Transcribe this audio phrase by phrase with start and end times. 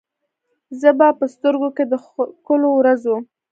[0.79, 3.15] زه به په سترګو کې، د ښکلو ورځو،